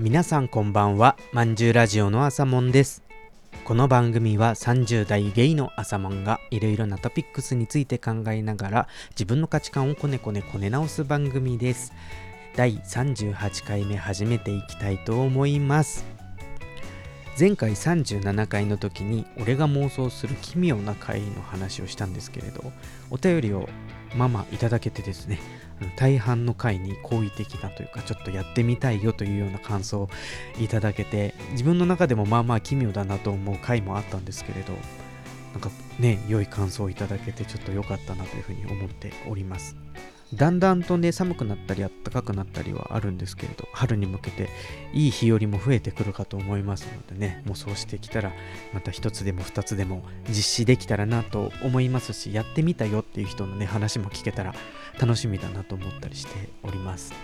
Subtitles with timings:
[0.00, 1.16] 皆さんこんばんは。
[1.32, 3.02] まんじゅうラジオの朝もんです。
[3.64, 11.92] この番組は30代ゲイの朝もんがいろいろなトピックスについて考えながら自分の価値観をこねこねこね直す番組です。
[12.54, 16.06] 第38回目始めていきたいと思います。
[17.36, 22.72] 前回37回の時に俺が妄想する奇妙な回の話をしたんですけれど
[23.10, 23.68] お便りを
[24.16, 25.40] ままいただけてですね
[25.96, 30.08] 大半の回に好意的なというかちょっとやってみたいよというような感想を
[30.60, 34.72] いただけて自分の中でもまあまあ奇妙だなと思う回もあったんですけれど
[35.52, 39.76] なんかね良い感想をいただけてちょっと良かったなというふうに思っております。
[40.34, 44.50] だんだんとね寒くなったり暖かくなったりはあるんですけれど春に向けて
[44.92, 48.32] いい日和も増えてくるかと思いますのでねもうそうしてきたら
[48.74, 54.54] また一つでも二つでも実施できたらなと思いますしやってみたよっていう人のね話も聞けたら
[55.00, 57.14] 楽しみだなと思ったりしております。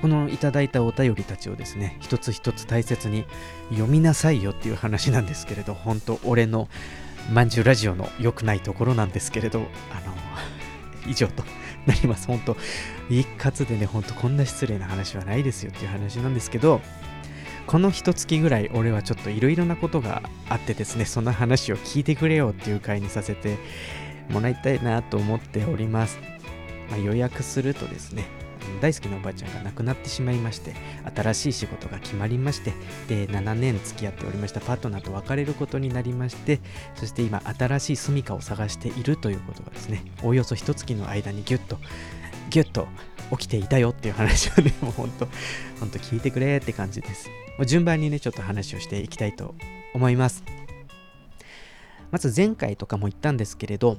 [0.00, 3.24] このいただいたお便りたちをですね一つ一つ大切に
[3.70, 6.68] 読みなさいよっていう話なんですけれど本当俺の
[7.32, 9.62] まんじゅうラジオの良くないところなんですけれどあ
[10.06, 10.14] の
[11.10, 11.42] 以上と
[11.86, 12.26] なります。
[12.26, 12.56] 本当
[13.08, 16.80] 一括でね、ほんとこんな失礼な話はないですよっていう話なんですけど、
[17.66, 23.58] この一月ぐらい俺はちょっといろいろなことがあってですね、その話を聞いてくれよっていう回にさせて
[24.30, 26.18] もらいたいなと思っております。
[26.90, 28.24] まあ、予約するとですね、
[28.80, 30.74] 大好きなおばあちゃんが亡くなってしまいまして
[31.14, 32.72] 新しい仕事が決まりまして
[33.08, 36.60] で7年付き合っておりましたパートナーと別れることになりまして
[36.94, 41.78] そして今新しい住処を探しているということがですねおおよそ一月の間にギュッと
[42.50, 42.88] ギュッと
[43.30, 45.28] 起きていたよっていう 話をねもうほんと
[45.80, 47.28] ほんと聞いてくれって感じです。
[47.58, 49.54] もう順番にねちょっと話をしていきたいと
[49.94, 50.44] 思います。
[52.10, 53.98] まず前回とかも言ったんですけれど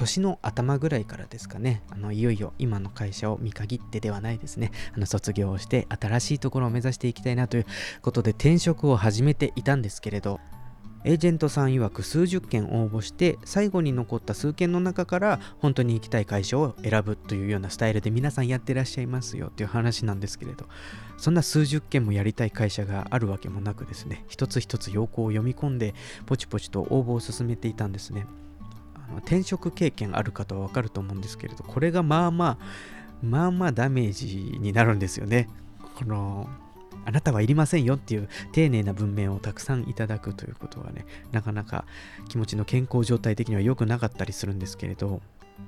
[0.00, 7.66] 年の頭ぐらいからですかね、あのいよいよ今の会社を見限ってではないですね、あの卒業をして新しいところを目指していきたいなという
[8.00, 10.40] ことで転職を始めていたんですけれど、
[11.04, 20.66] エージェントさん曰く数十件応募して最後に残った数件の中から本当に行きたい会社を選ぶというようなスタイルで皆さんやってらっしゃいますよっていう話なんですけれど。
[21.16, 24.24] そんな数十件もやりたい会社があるわけもなくですね。
[24.28, 25.94] 一つ一つ要項を読み込んで
[26.24, 28.26] ポチポチと応募を進めていたんですね。
[29.18, 32.64] 転職経験ある方はわかると思うんですけれど、これがまあまあ、
[33.22, 35.48] まあまあダメージになるんですよね。
[35.96, 36.48] この、
[37.04, 41.84] あなたはいりませんよっていう丁寧な文面をたくさんいただくということはね、なかなか
[42.28, 45.16] 気持ちの健康状態的には良くなかったりするんですけれど、や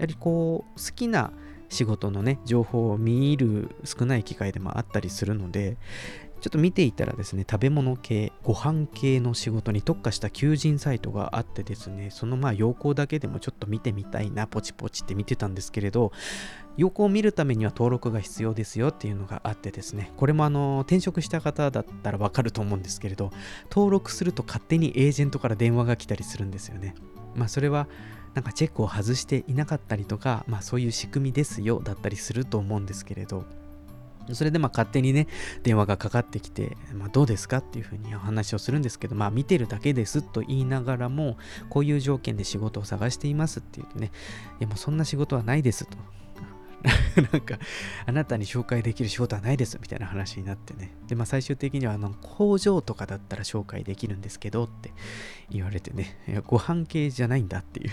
[0.00, 1.32] はりこう、好きな
[1.68, 5.76] 仕事のね、情報を見る少ない機会でもあったりするので、
[6.44, 16.12] ちょっと見ていたらですね、食べ物系、ご飯系の仕事に特化した求人サイトがあってですね、そのまあ要項だけでもちょっと見てみたいな、ポチポチって見てたんですけれど、
[16.76, 23.30] 要項を見るためには登録が必要ですよっていうのがあってですね、これもあの、転職した方だったらわかると思うんですけれど、
[23.70, 26.94] 登録すると勝手にエージェントから電話が来たりするんですよね。
[27.34, 27.88] まあそれは、
[28.34, 33.46] なんかチェックを外していなかったりとか、まあそういう仕組みですよだったりすると思うんですけれど、
[34.32, 35.26] それでまあ勝手にね、
[35.62, 41.36] 電話がかかってきて、まあ、どうですかっていうふうにお話をするんですけど、まあ見てるだけですと言いながらも、
[41.68, 44.12] こういう条件で仕事を探していますって言うとね、
[44.60, 45.96] いやもうそんな仕事はないですと。
[47.32, 47.58] なんか、
[48.04, 50.94] あなたに紹介できる仕事はないですみたいな話になってね。
[51.08, 54.92] で、まあ最終的には、あの、工場とかだったら紹介できるんですけどって
[55.50, 57.90] 言われてね、いやご飯系じゃないんだっていう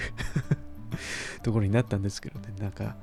[1.42, 2.98] ところになったんですけどね、なんか、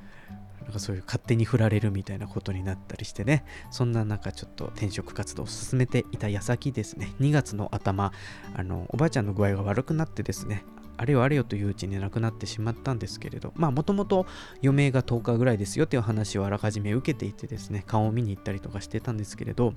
[0.68, 8.12] なんかそういう勝手に振られるみたいなことになったりしてね、そんな中ちょっと転職活動を進めていた矢先ですね、2月の頭、
[8.54, 10.66] あの、おばあちゃんの具合が悪くなってですね、
[10.98, 14.26] あれよあれよといううちに亡くなってしまったんですけれど、まあもともと
[14.62, 19.72] 余命が10日ぐらいですよという話をあらかじめ受けていてですね、顔を見に行ったりとかしてたんですけれど、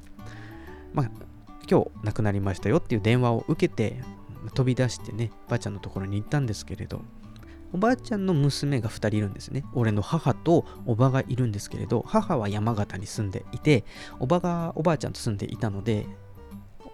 [0.94, 1.12] まあ
[1.69, 4.02] 今日亡くなりましたよっていう電話を受けて
[4.56, 7.02] 飛び出してね、ばあちゃんのところに行ったんですけれど、
[7.73, 9.63] おばあちゃんの娘が2人いるんですね。
[9.73, 13.84] 俺の母とおばがいるんですけれど、母は山形に住んでいて、
[14.19, 16.05] おばがおばあちゃんと住んでいたので、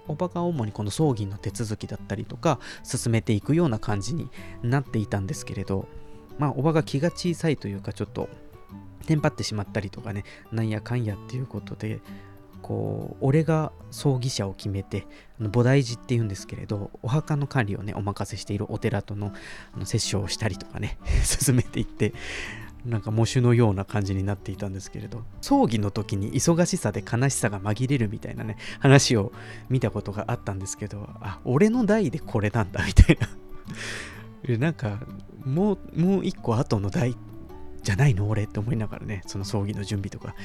[0.07, 4.29] おばが主にこの葬儀の手続きだったりとか、進めていくような感じに
[4.61, 5.87] なっていたんですけれど、
[6.37, 8.29] まあ、おばが気が小さいというか、ちょっと、
[9.05, 11.99] テンパってしまったりとかね、なんやかんやっていうことで、
[12.67, 15.07] こう俺が葬儀社を決めて
[15.39, 19.27] 菩提寺っていうんですけれどお墓の管理をねお任せしているお寺との
[19.73, 22.13] あの折衝をしたりとかね 進めていって
[22.85, 29.31] なんか喪主のような感じになっていたんですけれど葬儀の時に忙しさで悲しさが紛れるみたいなね話を
[29.69, 33.29] 見たことがあったんですけどあ俺の代でこれなんだみたいな。
[34.57, 34.99] なんか
[35.43, 37.17] もうもう一個後の代っ
[37.83, 40.35] じゃないの俺って思いながらね、その葬儀の準備とか、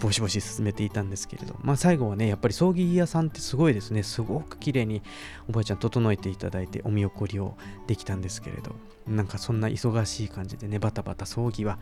[0.00, 5.02] ボシボシ進めていたんですけれど、まあ最後はね、やっぱり葬儀屋さんってすごいですね、すごく綺麗に
[5.48, 7.56] おばあちゃん整えていただいて、お見送りを
[7.86, 8.74] できたんですけれど、
[9.06, 11.78] なんかそんな忙しい感じでね、バタバタ葬儀は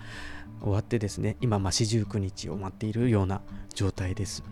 [0.61, 3.41] 終わってですね、今、まあ四十九日を待っているような
[3.75, 4.43] 状態です。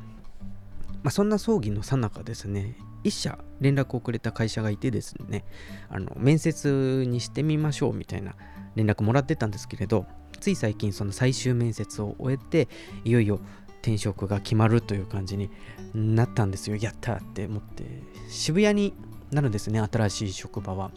[1.03, 5.45] まあそんな葬儀のさなかですね、一社連絡をくれた会社がいてですね、
[5.89, 8.35] あの面接にしてみましょうみたいな
[8.75, 10.07] 連絡もらってたんですけれど、
[10.41, 12.69] つい最近その最終面接を終えて
[13.05, 13.41] いよいよ
[13.83, 15.51] 転職が決まるという感じに
[15.95, 16.77] なったんですよ。
[16.77, 17.85] やったって思って
[18.29, 18.95] 渋谷に
[19.31, 20.91] なるんですね新しい職場は。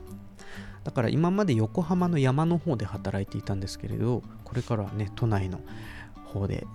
[0.84, 5.60] だから今まで横浜の山の方で働いていたんですけれどこれからはね都内の
[6.26, 6.68] 方で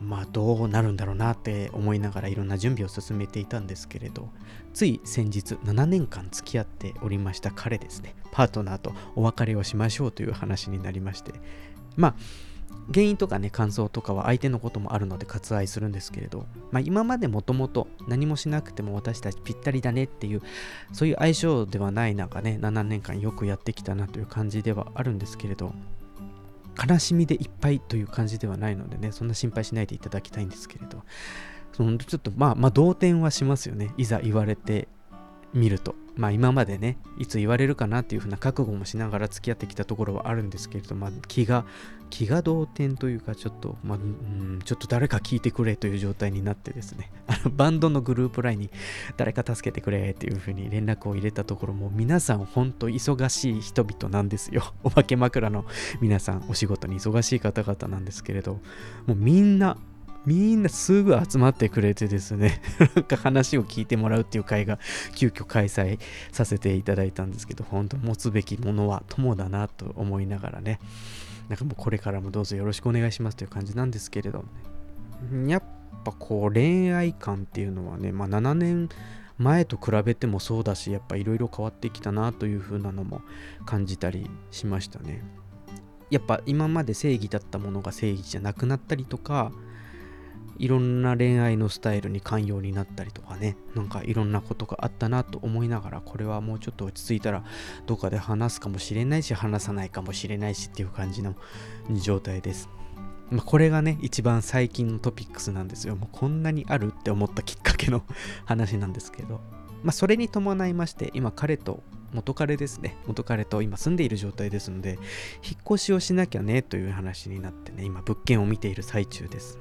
[0.00, 4.28] まあどうなるんだろうなって思いながらいろんな準備を進めていたんですけれど
[4.72, 8.14] つい先日7年間付き合っておりました彼ですね。
[8.32, 11.32] パートナーとお別れをしましょうという話になりまして
[11.96, 12.14] まあ
[12.92, 20.42] 原因とかね感想とかは相手のこともあるので割愛するんですけれど、まあ、今までもともと何もしなくても私たちぴったりだねっていう
[20.92, 25.72] そういう相性ではない中ね7年間よくやってきたなという感じではあるんですけれど
[26.76, 31.02] 悲しみでいっぱいという感じではないのでねそんな心配しないでいただきたいんですけれど。
[31.74, 33.92] そのちょっとまあまあ動転はしますよね。
[33.96, 34.86] いざ言われて
[35.52, 35.96] みると。
[36.16, 41.64] まあ今までねいつ言われるかなっていうふうな覚悟もしながら付き合ってきたところはあるんですけれど、まあ、気が
[42.10, 47.10] 気が動転というかちょっと、まあ、うんちょっと誰か聞いてくれという状態になってですね。
[47.26, 48.70] あのバンドのグループ LINE に
[49.16, 54.62] 誰か助けてくれっていうふうに連絡を入れたところも皆さん本当忙しい人々なんですよ。
[54.84, 55.64] お化け枕の
[56.00, 58.60] 皆さんお仕事に忙しい方々なんですけれど
[59.06, 59.76] もうみんな
[60.26, 62.60] みんなすぐ集まってくれてですね
[62.96, 64.78] なんか話を聞いてもらうっていう会が
[65.14, 65.98] 急遽開催
[66.32, 70.80] させていただいたんですけど、本当持つべきものは友だなと思いながらね、
[71.48, 74.44] なんかもうこれからもどうぞよろしくお願いしますという感じなんですけれど、
[75.30, 75.62] ねやっ
[76.04, 78.88] ぱこう恋愛観っていうのはね、まあ7年
[79.38, 83.22] 前と比べてもそうだし、やっぱいろいろ変わってきたなという風なのも
[83.66, 85.22] 感じたりしましたね。
[86.10, 89.52] やっぱ今まで正義だったものが正義じゃなくなったりとか、
[90.58, 97.44] いろんな恋愛のスタイルに寛容になったりとかねなんかいろんなことがあったなと思いながらこれはもうちょっと落ち着いたら
[97.86, 101.34] どっかで話すかもしれないし話さないかもしれないしっていう感じの
[101.90, 102.68] 状態です。
[103.30, 105.96] まあ、これがね一番最近のトピックスなんですよ。
[105.96, 108.02] もうこんなにあるって思ったきっかけの
[108.44, 109.40] 話なんですけど、
[109.82, 114.98] まあ、それに伴いまして今彼と元彼ですね元彼と今住んでいる状態ですので
[115.42, 119.58] 引っ越しをしなきゃねという話になってね今物件を見ている最中です。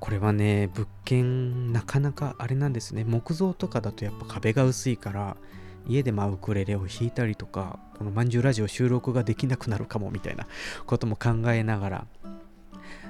[0.00, 3.04] これはね物件なかなかあれなんですね。
[3.04, 5.36] 木造とかだとやっぱ壁が薄いから
[5.86, 10.46] 家でまあウクレレを弾いたりとかこのまんじゅうラジオ収録ができなくなるかもみたいな
[10.86, 12.06] ことも考えながら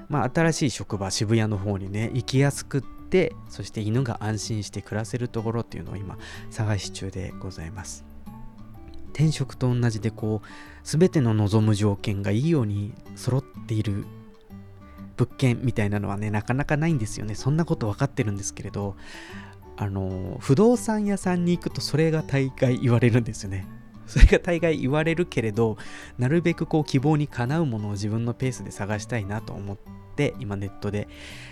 [0.09, 6.17] まあ新しい職場渋谷の方にね行きやすくってそして犬が安心して暮らせるところっていうのを今
[6.51, 8.05] 探し中でございます。
[9.13, 10.49] 転職と同じでこう
[10.85, 14.07] 全ての望む条件がいいように揃っている
[15.19, 17.35] 物件みたいなのはね、なかなかないんですよね。
[17.35, 18.97] そんなこと分かってるんですけれど、
[19.77, 23.67] あの、不動産屋さんに行くとそれが大概言われるんですよね。
[24.07, 25.77] それが大概言われるけれど、
[26.17, 29.77] なるべくこう希望にかなうものを自分のペースで探したいなと思っ
[30.17, 31.09] て、今ネットで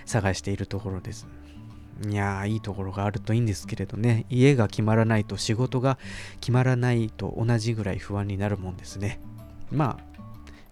[0.06, 1.26] 探しているところです。
[2.08, 5.98] いやー、いいところがあるといいんですけれどね、家が決まらないと仕事が
[6.40, 9.20] 決まらないと同じぐらい不安になるもんですね。
[9.70, 10.15] まあ、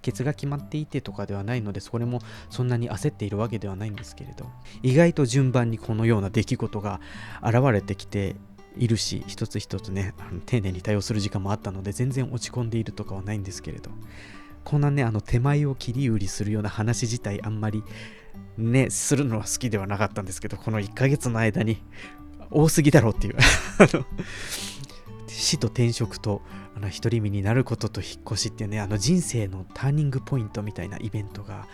[0.05, 2.21] ケツが決まっていてとかではないのでそれも
[2.51, 4.47] そんなに焦っているわけではないんですけれど
[4.83, 7.01] 意外と順番にこのような出来事が
[7.43, 8.37] 現れてきて
[8.77, 13.91] いるし一つ一つねあの丁寧に対応する時間もあったので全然落ち込んでいるとかはないんですけれど
[14.63, 17.83] こんなねあの手前を切り売りするような話自体あんまり
[18.59, 21.83] ねするのは好きではなかったんですけどこの1ヶ月の間に
[22.51, 23.37] 多すぎだろうっていう。
[25.35, 26.43] 死と転職と
[26.77, 31.67] あの独り身になることと引っ越しっていうねあの人生のターニングポイントみたいなイベントが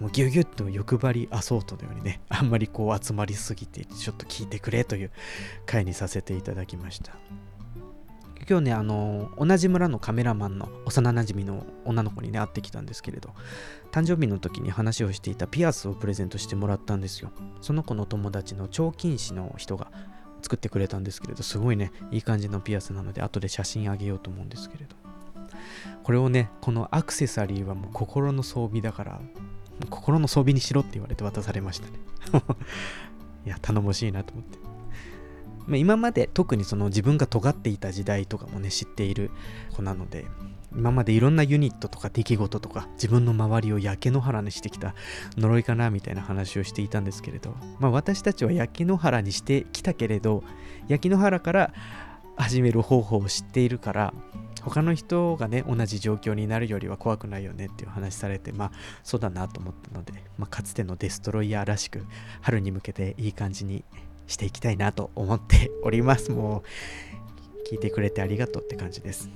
[0.00, 5.10] もうギュギュッと欲張りアソートのようにね あんまりこう集まりすぎてちょっと聞いてくれという
[5.64, 7.16] 回にさせていただきました。
[8.48, 13.34] 今日ねあの同じ村のカメラマンの幼なじみの女の子にね会ってきたんですけれど
[13.90, 17.32] 誕生日の時に話をしていたピアスをプレゼントしてもらったんですよ。
[17.60, 19.90] その子の友達の彫金師の人が
[20.42, 24.96] 作ってくれたんですけれど、すごいね、いい感じのピアスなので、後で写真あげようと思うんですけれど。
[26.02, 29.20] これをね、このアクセサリーはもう心の装備だから、
[29.90, 31.92] 心の装備にしろって言われて渡されましたね。
[33.44, 34.65] いや、頼もしいなと思って。
[35.68, 39.30] 今まで特にその自分が尖っていた時代とかもね知っている
[39.74, 40.26] 子なので
[40.74, 44.94] 今までいろんなユニットとか出来事とか自分の周りを焼け野原にしてきた
[45.36, 50.44] 呪いかなみたいな話をしていたんですけれど、まあ、私たちは焼け野原にしてきたけれど
[50.86, 51.72] 焼け野原から
[52.36, 54.14] 始める方法を知っているから
[54.62, 58.72] 他の人がね同じ状況になるよりは怖くないよねっていう話されてまあ
[59.04, 62.04] そうだなと思ったので、まあ、かつてのデストロイヤーらしく
[62.42, 63.84] 春に向けていい感じに
[64.26, 66.62] していきたいなと思っておりますも
[67.68, 69.30] う聞いてくれてありがとうって感じです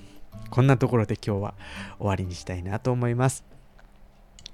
[0.51, 1.55] こんなところで今日は
[1.99, 3.45] 終わりにしたいなと思います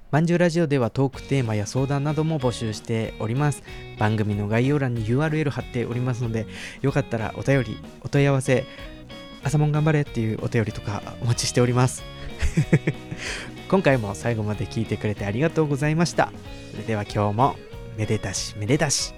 [0.09, 3.61] まんじゅうラジオではトークテーマや相談なども募集しております。
[3.99, 6.47] 番組の概要欄に URL 貼っておりますので、
[6.81, 8.63] よかったらお便り、お問い合わせ、
[9.43, 12.03] 朝もん頑張れっていうお便りとかお待ちしております。
[13.69, 16.31] 今回も最後まで聞いてくれてありがとうございました。
[16.71, 17.55] それでは今日も
[17.97, 19.16] めでたしめでたし。